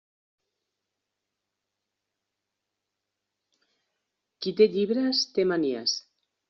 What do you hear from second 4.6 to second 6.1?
té llibres té manies.